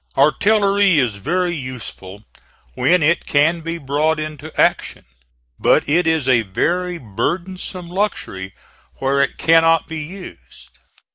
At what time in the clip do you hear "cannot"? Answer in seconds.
9.37-9.87